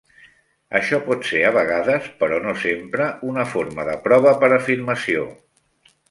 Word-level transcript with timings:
Això 0.77 0.99
pot 1.09 1.27
ser 1.31 1.41
a 1.49 1.51
vegades, 1.57 2.07
però 2.23 2.39
no 2.45 2.55
sempre, 2.63 3.09
una 3.33 3.45
forma 3.51 3.85
de 3.91 3.97
prova 4.09 4.31
per 4.45 4.49
afirmació. 4.57 5.27